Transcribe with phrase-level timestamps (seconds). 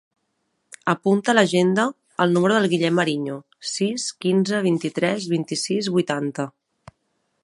[0.93, 1.83] Apunta a l'agenda
[2.25, 3.37] el número del Guillem Ariño:
[3.73, 6.49] sis, quinze, vint-i-tres, vint-i-sis, vuitanta.